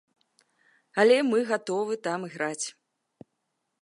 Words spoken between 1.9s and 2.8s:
там іграць.